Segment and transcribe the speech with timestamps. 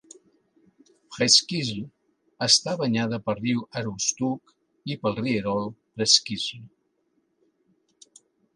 [1.17, 1.83] Presque Isle
[2.45, 4.55] està banyada pel riu Aroostook
[4.95, 6.61] i pel rierol Presque Isle.